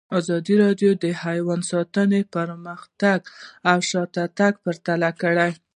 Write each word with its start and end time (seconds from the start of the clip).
ازادي 0.19 0.55
راډیو 0.63 0.91
د 1.03 1.05
حیوان 1.23 1.61
ساتنه 1.71 2.19
پرمختګ 2.35 3.19
او 3.69 3.77
شاتګ 3.89 4.53
پرتله 4.63 5.09
کړی. 5.21 5.51